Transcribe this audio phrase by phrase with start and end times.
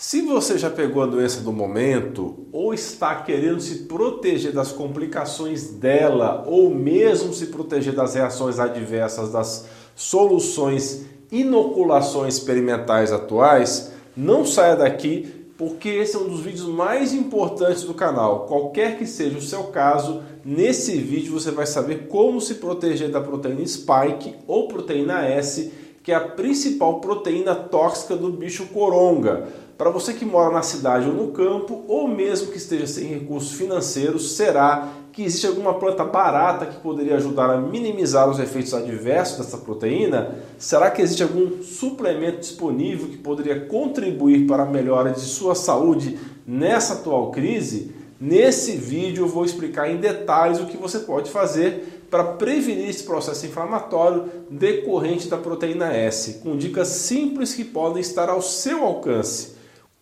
[0.00, 5.70] Se você já pegou a doença do momento ou está querendo se proteger das complicações
[5.70, 9.66] dela ou mesmo se proteger das reações adversas das
[9.96, 17.82] soluções inoculações experimentais atuais, não saia daqui porque esse é um dos vídeos mais importantes
[17.82, 18.46] do canal.
[18.46, 23.20] Qualquer que seja o seu caso, nesse vídeo você vai saber como se proteger da
[23.20, 25.72] proteína spike ou proteína S,
[26.04, 29.66] que é a principal proteína tóxica do bicho coronga.
[29.78, 33.52] Para você que mora na cidade ou no campo, ou mesmo que esteja sem recursos
[33.52, 39.38] financeiros, será que existe alguma planta barata que poderia ajudar a minimizar os efeitos adversos
[39.38, 40.34] dessa proteína?
[40.58, 46.18] Será que existe algum suplemento disponível que poderia contribuir para a melhora de sua saúde
[46.44, 47.92] nessa atual crise?
[48.20, 53.04] Nesse vídeo eu vou explicar em detalhes o que você pode fazer para prevenir esse
[53.04, 59.57] processo inflamatório decorrente da proteína S, com dicas simples que podem estar ao seu alcance.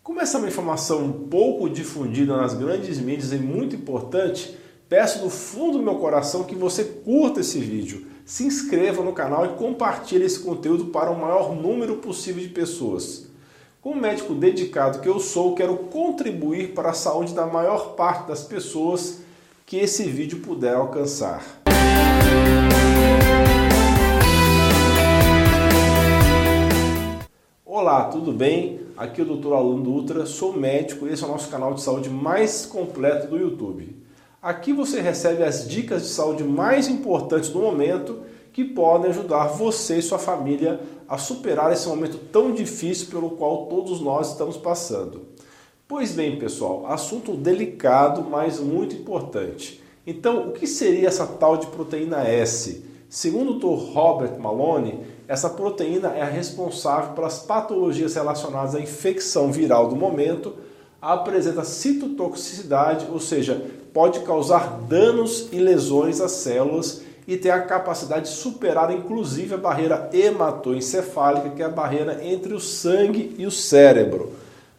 [0.07, 4.57] Como essa é uma informação pouco difundida nas grandes mídias e muito importante,
[4.89, 9.45] peço do fundo do meu coração que você curta esse vídeo, se inscreva no canal
[9.45, 13.27] e compartilhe esse conteúdo para o maior número possível de pessoas.
[13.83, 18.45] Como médico dedicado que eu sou, quero contribuir para a saúde da maior parte das
[18.45, 19.23] pessoas
[19.67, 21.45] que esse vídeo puder alcançar.
[27.65, 28.86] Olá, tudo bem?
[28.97, 29.52] Aqui é o Dr.
[29.52, 33.36] Alan Dutra, sou médico e esse é o nosso canal de saúde mais completo do
[33.36, 33.94] YouTube.
[34.41, 38.20] Aqui você recebe as dicas de saúde mais importantes do momento
[38.55, 43.67] que podem ajudar você e sua família a superar esse momento tão difícil pelo qual
[43.67, 45.27] todos nós estamos passando.
[45.86, 49.83] Pois bem, pessoal, assunto delicado, mas muito importante.
[50.06, 52.83] Então, o que seria essa tal de proteína S?
[53.11, 53.92] Segundo o Dr.
[53.92, 60.55] Robert Maloney, essa proteína é responsável pelas patologias relacionadas à infecção viral do momento,
[61.01, 68.29] apresenta citotoxicidade, ou seja, pode causar danos e lesões às células e tem a capacidade
[68.29, 73.51] de superar inclusive a barreira hematoencefálica, que é a barreira entre o sangue e o
[73.51, 74.33] cérebro.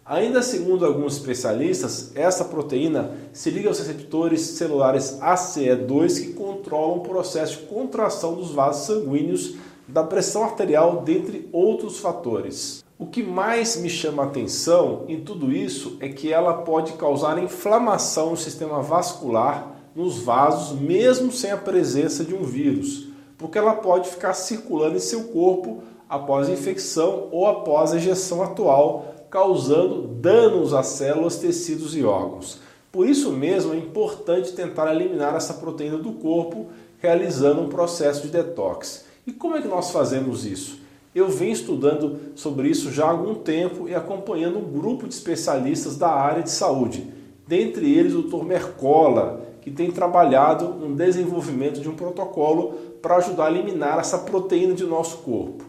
[0.06, 7.02] Ainda segundo alguns especialistas, essa proteína se liga aos receptores celulares ACE2 que controlam o
[7.02, 9.56] processo de contração dos vasos sanguíneos,
[9.88, 12.84] da pressão arterial, dentre outros fatores.
[13.00, 17.42] O que mais me chama a atenção em tudo isso é que ela pode causar
[17.42, 23.76] inflamação no sistema vascular, nos vasos, mesmo sem a presença de um vírus, porque ela
[23.76, 30.08] pode ficar circulando em seu corpo após a infecção ou após a injeção atual causando
[30.08, 32.60] danos às células, tecidos e órgãos.
[32.92, 36.68] Por isso mesmo é importante tentar eliminar essa proteína do corpo
[37.00, 39.06] realizando um processo de detox.
[39.28, 40.80] E como é que nós fazemos isso?
[41.14, 45.98] Eu venho estudando sobre isso já há algum tempo e acompanhando um grupo de especialistas
[45.98, 47.12] da área de saúde,
[47.46, 48.46] dentre eles o Dr.
[48.46, 52.72] Mercola, que tem trabalhado no desenvolvimento de um protocolo
[53.02, 55.66] para ajudar a eliminar essa proteína de nosso corpo.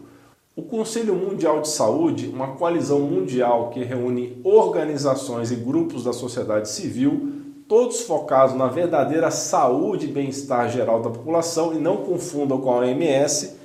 [0.55, 6.69] O Conselho Mundial de Saúde, uma coalizão mundial que reúne organizações e grupos da sociedade
[6.69, 7.38] civil,
[7.69, 12.77] todos focados na verdadeira saúde e bem-estar geral da população e não confundam com a
[12.77, 13.57] OMS,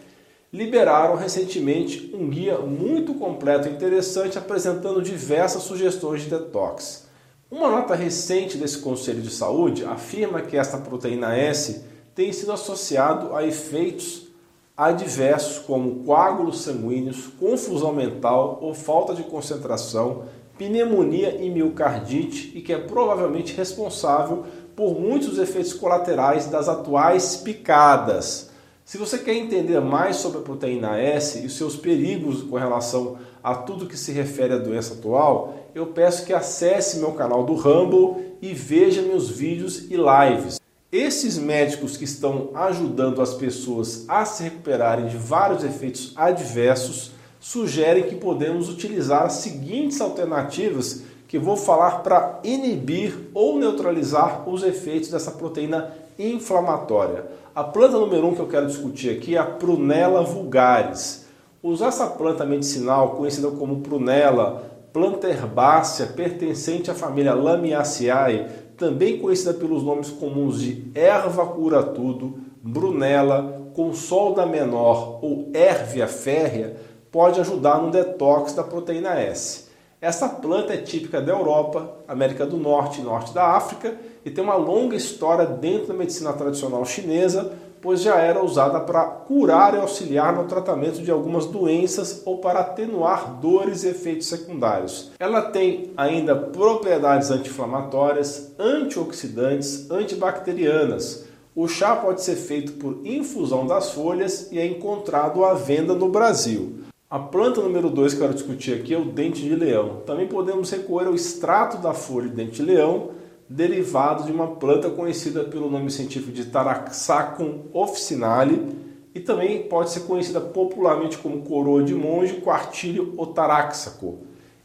[0.52, 7.08] liberaram recentemente um guia muito completo e interessante apresentando diversas sugestões de detox.
[7.50, 11.82] Uma nota recente desse Conselho de Saúde afirma que esta proteína S
[12.14, 14.28] tem sido associado a efeitos
[14.76, 20.24] adversos como coágulos sanguíneos, confusão mental ou falta de concentração,
[20.58, 24.44] pneumonia e miocardite e que é provavelmente responsável
[24.76, 28.50] por muitos efeitos colaterais das atuais picadas.
[28.84, 33.16] Se você quer entender mais sobre a proteína S e os seus perigos com relação
[33.42, 37.54] a tudo que se refere à doença atual, eu peço que acesse meu canal do
[37.54, 40.60] Rumble e veja meus vídeos e lives.
[40.92, 47.13] Esses médicos que estão ajudando as pessoas a se recuperarem de vários efeitos adversos
[47.44, 54.62] sugerem que podemos utilizar as seguintes alternativas que vou falar para inibir ou neutralizar os
[54.62, 57.26] efeitos dessa proteína inflamatória.
[57.54, 61.26] A planta número um que eu quero discutir aqui é a Prunella vulgaris.
[61.62, 68.46] Usar essa planta medicinal, conhecida como Prunella, planta herbácea pertencente à família Lamiaceae,
[68.78, 76.93] também conhecida pelos nomes comuns de erva cura tudo, brunella, consolda menor ou érvia férrea,
[77.14, 79.66] pode ajudar no detox da proteína S.
[80.00, 83.94] Essa planta é típica da Europa, América do Norte e Norte da África
[84.24, 89.04] e tem uma longa história dentro da medicina tradicional chinesa, pois já era usada para
[89.04, 95.12] curar e auxiliar no tratamento de algumas doenças ou para atenuar dores e efeitos secundários.
[95.20, 101.26] Ela tem ainda propriedades anti-inflamatórias, antioxidantes, antibacterianas.
[101.54, 106.08] O chá pode ser feito por infusão das folhas e é encontrado à venda no
[106.08, 106.83] Brasil.
[107.14, 110.02] A planta número 2 que eu quero discutir aqui é o dente de leão.
[110.04, 113.10] Também podemos recorrer ao extrato da folha de dente de leão
[113.48, 118.66] derivado de uma planta conhecida pelo nome científico de Taraxacum officinale
[119.14, 124.18] e também pode ser conhecida popularmente como coroa de monge, quartilho ou taráxaco.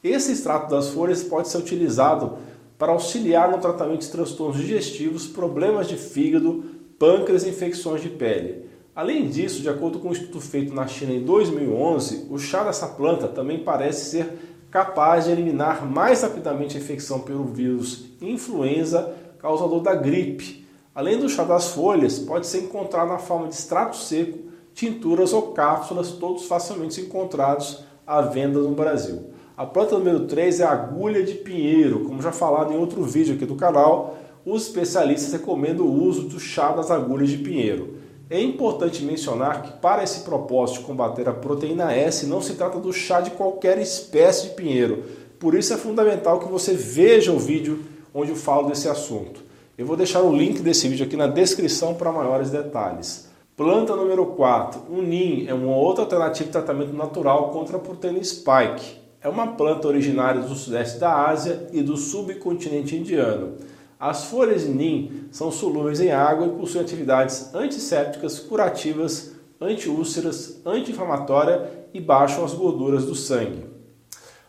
[0.03, 2.39] Esse extrato das folhas pode ser utilizado
[2.79, 6.63] para auxiliar no tratamento de transtornos digestivos, problemas de fígado,
[6.97, 8.68] pâncreas e infecções de pele.
[8.99, 12.85] Além disso, de acordo com um estudo feito na China em 2011, o chá dessa
[12.85, 14.27] planta também parece ser
[14.69, 20.67] capaz de eliminar mais rapidamente a infecção pelo vírus influenza causador da gripe.
[20.93, 24.37] Além do chá das folhas, pode ser encontrado na forma de extrato seco,
[24.73, 29.29] tinturas ou cápsulas, todos facilmente encontrados à venda no Brasil.
[29.55, 32.03] A planta número 3 é a agulha de pinheiro.
[32.03, 36.37] Como já falado em outro vídeo aqui do canal, os especialistas recomendam o uso do
[36.37, 37.98] chá das agulhas de pinheiro.
[38.31, 42.77] É importante mencionar que para esse propósito de combater a proteína S não se trata
[42.77, 45.03] do chá de qualquer espécie de pinheiro.
[45.39, 47.83] Por isso é fundamental que você veja o vídeo
[48.13, 49.41] onde eu falo desse assunto.
[49.75, 53.27] Eu vou deixar o link desse vídeo aqui na descrição para maiores detalhes.
[53.57, 58.23] Planta número 4, o NIM é uma outra alternativa de tratamento natural contra a proteína
[58.23, 58.99] spike.
[59.21, 63.55] É uma planta originária do sudeste da Ásia e do subcontinente indiano.
[63.99, 71.69] As folhas de NIM são solúveis em água e possuem atividades antissépticas, curativas, antiúlceras, anti-inflamatória
[71.93, 73.65] e baixam as gorduras do sangue.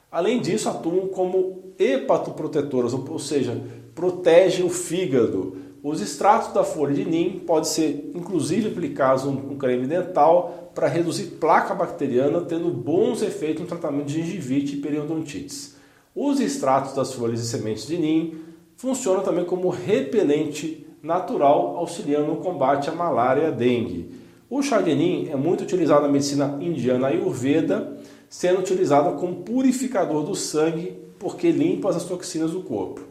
[0.09, 3.61] Além disso, atuam como hepatoprotetoras, ou seja,
[3.93, 5.57] protegem o fígado.
[5.83, 11.39] Os extratos da folha de NIM podem ser inclusive aplicados no creme dental para reduzir
[11.41, 15.75] placa bacteriana, tendo bons efeitos no tratamento de gengivite e periodontites.
[16.15, 18.50] Os extratos das folhas e sementes de NIM
[18.81, 24.11] funciona também como repelente natural, auxiliando no combate à malária e à dengue.
[24.49, 27.99] O chá de nim é muito utilizado na medicina indiana ayurveda,
[28.31, 33.03] sendo utilizado como purificador do sangue porque limpa as toxinas do corpo.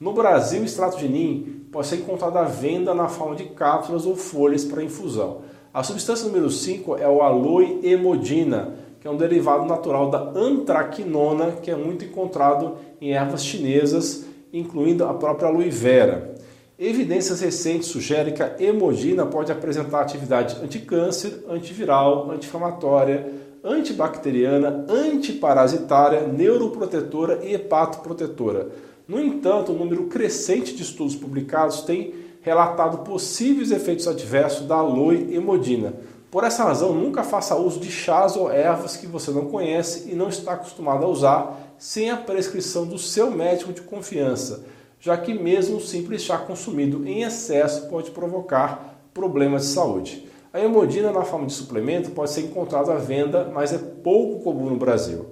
[0.00, 4.06] No Brasil, o extrato de nim pode ser encontrado à venda na forma de cápsulas
[4.06, 5.42] ou folhas para infusão.
[5.74, 11.52] A substância número 5 é o aloe emodina, que é um derivado natural da antraquinona,
[11.62, 16.34] que é muito encontrado em ervas chinesas incluindo a própria aloe vera.
[16.78, 23.32] Evidências recentes sugerem que a hemogina pode apresentar atividade anticâncer, antiviral, anti-inflamatória,
[23.64, 28.68] antibacteriana, antiparasitária, neuroprotetora e hepatoprotetora.
[29.08, 34.76] No entanto, o um número crescente de estudos publicados tem relatado possíveis efeitos adversos da
[34.76, 35.94] aloe hemodina.
[36.30, 40.14] Por essa razão, nunca faça uso de chás ou ervas que você não conhece e
[40.14, 44.64] não está acostumado a usar sem a prescrição do seu médico de confiança,
[45.00, 50.28] já que mesmo o simples chá consumido em excesso pode provocar problemas de saúde.
[50.52, 54.70] A hemodina na forma de suplemento pode ser encontrada à venda, mas é pouco comum
[54.70, 55.26] no Brasil.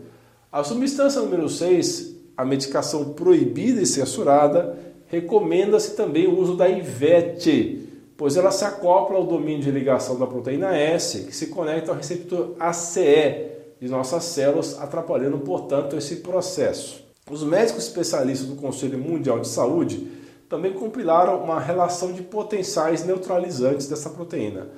[0.53, 7.89] A substância número 6, a medicação proibida e censurada, recomenda-se também o uso da IVET,
[8.17, 11.97] pois ela se acopla ao domínio de ligação da proteína S, que se conecta ao
[11.97, 17.05] receptor ACE, de nossas células, atrapalhando, portanto, esse processo.
[17.31, 20.07] Os médicos especialistas do Conselho Mundial de Saúde
[20.49, 24.69] também compilaram uma relação de potenciais neutralizantes dessa proteína.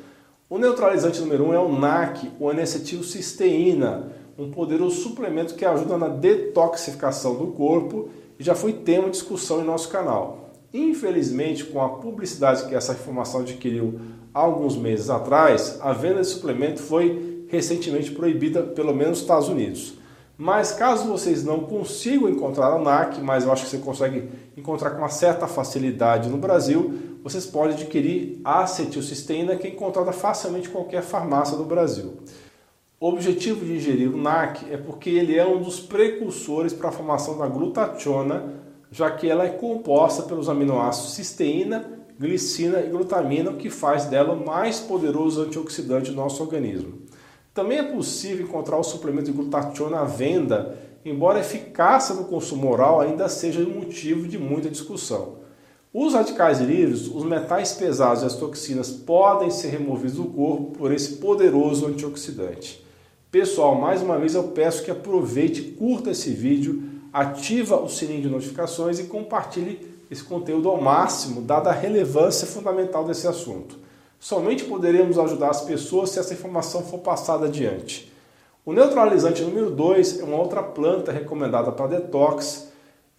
[0.48, 5.98] O neutralizante número 1 um é o NAC, o N-acetilcisteína, um poderoso suplemento que ajuda
[5.98, 10.48] na detoxificação do corpo e já foi tema de discussão em nosso canal.
[10.72, 14.00] Infelizmente, com a publicidade que essa informação adquiriu
[14.32, 19.48] há alguns meses atrás, a venda de suplemento foi recentemente proibida, pelo menos nos Estados
[19.48, 19.94] Unidos.
[20.36, 24.90] Mas caso vocês não consigam encontrar a NAC, mas eu acho que você consegue encontrar
[24.90, 30.68] com uma certa facilidade no Brasil, vocês podem adquirir a acetilcisteína, que é encontrada facilmente
[30.68, 32.18] em qualquer farmácia do Brasil.
[33.00, 36.92] O objetivo de ingerir o NAC é porque ele é um dos precursores para a
[36.92, 38.54] formação da glutationa,
[38.92, 41.84] já que ela é composta pelos aminoácidos cisteína,
[42.18, 47.07] glicina e glutamina, o que faz dela o mais poderoso antioxidante do nosso organismo.
[47.58, 52.70] Também é possível encontrar o suplemento de glutationa à venda, embora a eficácia no consumo
[52.70, 55.38] oral ainda seja motivo de muita discussão.
[55.92, 60.92] Os radicais livres, os metais pesados e as toxinas podem ser removidos do corpo por
[60.92, 62.86] esse poderoso antioxidante.
[63.28, 66.80] Pessoal, mais uma vez eu peço que aproveite, curta esse vídeo,
[67.12, 73.04] ativa o sininho de notificações e compartilhe esse conteúdo ao máximo, dada a relevância fundamental
[73.04, 73.87] desse assunto.
[74.20, 78.12] Somente poderemos ajudar as pessoas se essa informação for passada adiante.
[78.66, 82.68] O neutralizante número 2 é uma outra planta recomendada para detox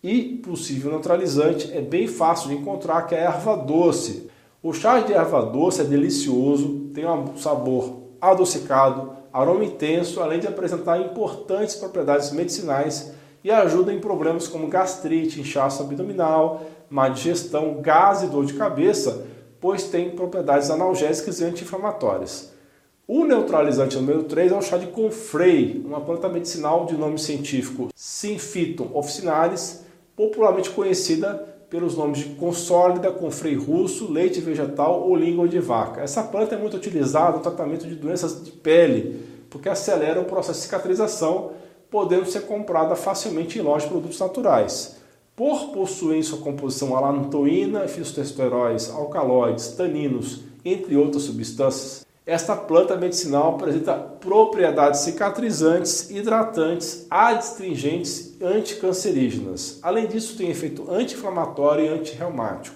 [0.04, 4.30] e possível neutralizante é bem fácil de encontrar, que é a erva doce.
[4.62, 10.48] O chá de erva doce é delicioso, tem um sabor adocicado, aroma intenso, além de
[10.48, 18.22] apresentar importantes propriedades medicinais e ajuda em problemas como gastrite, inchaço abdominal, má digestão, gás
[18.22, 19.26] e dor de cabeça,
[19.60, 22.52] pois tem propriedades analgésicas e anti-inflamatórias.
[23.08, 27.90] O neutralizante número 3 é o chá de confrei, uma planta medicinal de nome científico
[27.96, 29.84] Symphytum officinalis,
[30.16, 36.02] popularmente conhecida pelos nomes de consólida, confrei russo, leite vegetal ou língua de vaca.
[36.02, 40.60] Essa planta é muito utilizada no tratamento de doenças de pele, porque acelera o processo
[40.60, 41.52] de cicatrização,
[41.90, 44.99] podendo ser comprada facilmente em lojas de produtos naturais.
[45.40, 53.56] Por possuir em sua composição alantoína, fitosteróis, alcaloides, taninos, entre outras substâncias, esta planta medicinal
[53.56, 59.80] apresenta propriedades cicatrizantes, hidratantes, adstringentes e anticancerígenas.
[59.82, 62.76] Além disso, tem efeito anti-inflamatório e antirreumático.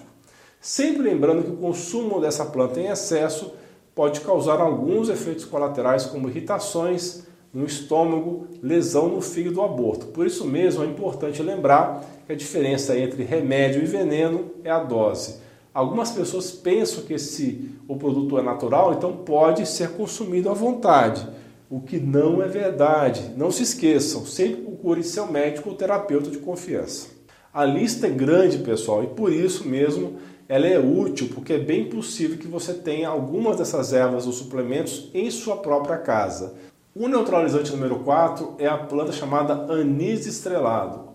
[0.58, 3.52] Sempre lembrando que o consumo dessa planta em excesso
[3.94, 10.06] pode causar alguns efeitos colaterais, como irritações no estômago, lesão no fígado ou aborto.
[10.06, 14.80] Por isso mesmo é importante lembrar que a diferença entre remédio e veneno é a
[14.80, 15.36] dose.
[15.72, 21.26] Algumas pessoas pensam que esse, o produto é natural, então pode ser consumido à vontade,
[21.70, 23.32] o que não é verdade.
[23.36, 27.08] Não se esqueçam, sempre procure seu médico ou terapeuta de confiança.
[27.52, 30.16] A lista é grande, pessoal, e por isso mesmo
[30.48, 35.10] ela é útil, porque é bem possível que você tenha algumas dessas ervas ou suplementos
[35.14, 36.54] em sua própria casa.
[36.96, 41.08] O neutralizante número 4 é a planta chamada anis estrelado,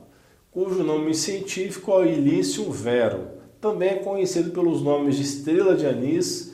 [0.51, 6.53] cujo nome científico é Ilício vero também é conhecido pelos nomes de estrela de anis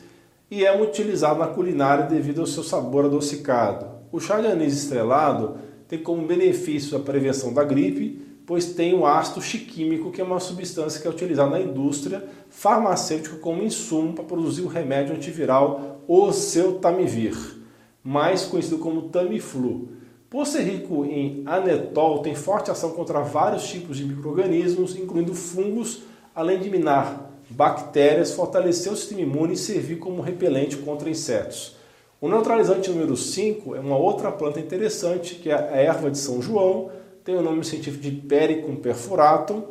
[0.49, 3.87] e é utilizado na culinária devido ao seu sabor adocicado.
[4.11, 9.07] O chá de anis estrelado tem como benefício a prevenção da gripe, pois tem o
[9.07, 14.23] ácido chiquímico, que é uma substância que é utilizada na indústria farmacêutica como insumo para
[14.23, 17.64] produzir o remédio antiviral Oseltamivir,
[18.05, 19.89] mais conhecido como Tamiflu.
[20.29, 26.03] Por ser rico em anetol, tem forte ação contra vários tipos de microrganismos, incluindo fungos,
[26.35, 31.75] além de minar bactérias, fortalecer o sistema imune e servir como repelente contra insetos.
[32.21, 36.41] O neutralizante número 5 é uma outra planta interessante, que é a erva de São
[36.41, 36.91] João,
[37.23, 39.63] tem o nome científico de Pericum perfuratum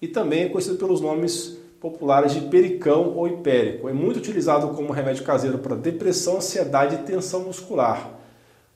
[0.00, 3.88] e também é conhecido pelos nomes populares de pericão ou hipérico.
[3.88, 8.10] É muito utilizado como remédio caseiro para depressão, ansiedade e tensão muscular.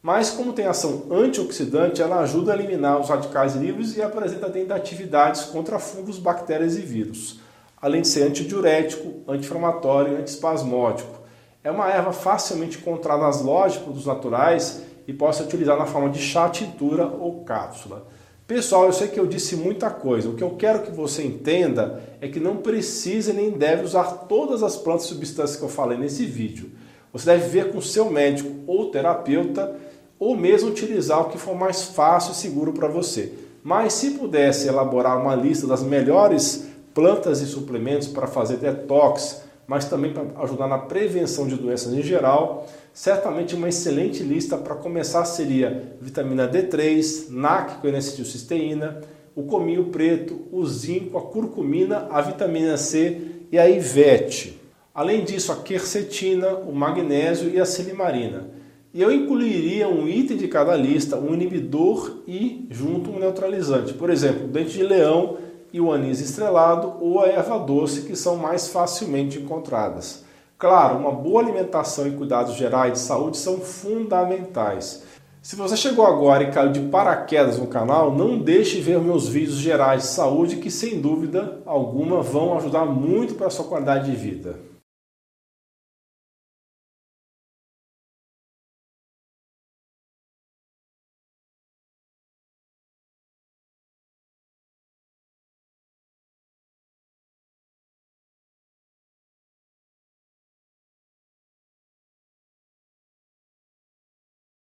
[0.00, 4.75] Mas como tem ação antioxidante, ela ajuda a eliminar os radicais livres e apresenta ainda
[4.75, 7.40] atividades contra fungos, bactérias e vírus,
[7.80, 11.21] além de ser antidiurético, anti-inflamatório e antiespasmódico.
[11.62, 15.87] É uma erva facilmente encontrada nas lojas de produtos naturais e pode ser utilizada na
[15.87, 18.06] forma de chá, tintura ou cápsula.
[18.46, 20.28] Pessoal, eu sei que eu disse muita coisa.
[20.28, 24.62] O que eu quero que você entenda é que não precisa nem deve usar todas
[24.62, 26.70] as plantas e substâncias que eu falei nesse vídeo.
[27.12, 29.76] Você deve ver com seu médico ou terapeuta
[30.18, 33.32] ou mesmo utilizar o que for mais fácil e seguro para você.
[33.62, 39.84] Mas se pudesse elaborar uma lista das melhores plantas e suplementos para fazer detox, mas
[39.84, 45.25] também para ajudar na prevenção de doenças em geral, certamente uma excelente lista para começar
[45.25, 49.00] seria vitamina D3, NAC com N-acetilcisteína,
[49.34, 53.20] o cominho preto, o zinco, a curcumina, a vitamina C
[53.50, 54.61] e a ivete.
[54.94, 58.50] Além disso, a quercetina, o magnésio e a silimarina.
[58.92, 63.94] E eu incluiria um item de cada lista, um inibidor e junto um neutralizante.
[63.94, 65.38] Por exemplo, o dente de leão
[65.72, 70.25] e o anis estrelado ou a erva doce, que são mais facilmente encontradas.
[70.62, 75.02] Claro, uma boa alimentação e cuidados gerais de saúde são fundamentais.
[75.42, 79.26] Se você chegou agora e caiu de paraquedas no canal, não deixe de ver meus
[79.26, 84.09] vídeos gerais de saúde que sem dúvida alguma vão ajudar muito para a sua qualidade
[84.09, 84.71] de vida.